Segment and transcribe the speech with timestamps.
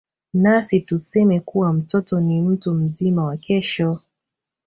[0.33, 3.99] Nasi tuseme kuwa mtoto ni mtu mzima wa Kesho.